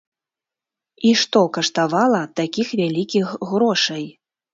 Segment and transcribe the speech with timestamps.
[1.09, 4.03] І што каштавала такіх вялікіх грошай?